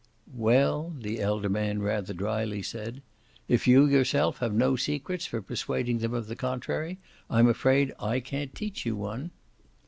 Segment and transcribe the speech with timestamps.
[0.33, 3.03] "Well," the elder man rather dryly said,
[3.47, 6.97] "if you yourself have no secrets for persuading them of the contrary
[7.29, 9.29] I'm afraid I can't teach you one."